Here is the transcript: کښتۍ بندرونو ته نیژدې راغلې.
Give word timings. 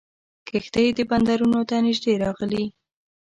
کښتۍ 0.47 0.87
بندرونو 1.09 1.59
ته 1.69 1.75
نیژدې 1.85 2.13
راغلې. 2.23 2.65